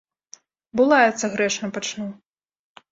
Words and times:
Бо 0.79 0.89
лаяцца 0.93 1.31
грэшна 1.37 1.71
пачну. 1.79 2.11